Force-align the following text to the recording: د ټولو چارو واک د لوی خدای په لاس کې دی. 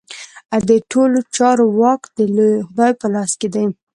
د 0.67 0.69
ټولو 0.91 1.19
چارو 1.35 1.65
واک 1.79 2.01
د 2.17 2.19
لوی 2.35 2.55
خدای 2.67 2.91
په 2.99 3.07
لاس 3.13 3.31
کې 3.39 3.47
دی. 3.53 3.65